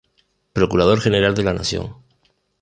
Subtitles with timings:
[0.53, 1.95] Procurador General de la Nación.